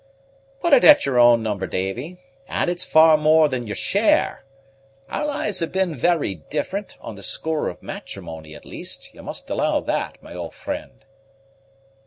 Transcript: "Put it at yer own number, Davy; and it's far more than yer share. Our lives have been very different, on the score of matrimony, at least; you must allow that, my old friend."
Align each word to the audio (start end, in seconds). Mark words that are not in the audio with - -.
"Put 0.61 0.73
it 0.73 0.83
at 0.83 1.05
yer 1.05 1.19
own 1.19 1.43
number, 1.43 1.67
Davy; 1.67 2.17
and 2.47 2.71
it's 2.71 2.83
far 2.83 3.17
more 3.17 3.47
than 3.47 3.67
yer 3.67 3.75
share. 3.75 4.43
Our 5.09 5.27
lives 5.27 5.59
have 5.59 5.71
been 5.71 5.93
very 5.95 6.33
different, 6.49 6.97
on 7.01 7.13
the 7.13 7.21
score 7.21 7.69
of 7.69 7.83
matrimony, 7.83 8.55
at 8.55 8.65
least; 8.65 9.13
you 9.13 9.21
must 9.21 9.47
allow 9.51 9.79
that, 9.81 10.17
my 10.23 10.33
old 10.33 10.55
friend." 10.55 11.05